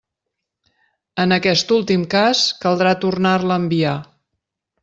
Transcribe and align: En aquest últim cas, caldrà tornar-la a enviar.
En 1.25 1.35
aquest 1.37 1.75
últim 1.77 2.07
cas, 2.15 2.43
caldrà 2.65 2.97
tornar-la 3.07 3.59
a 3.59 3.63
enviar. 3.67 3.97